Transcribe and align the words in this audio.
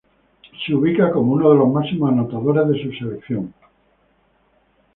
Se 0.65 0.73
ubica 0.73 1.11
como 1.11 1.33
uno 1.33 1.51
de 1.51 1.57
los 1.59 1.71
máximos 1.71 2.11
anotadores 2.11 2.67
de 2.69 2.81
su 2.83 2.91
seleccionado. 2.97 3.53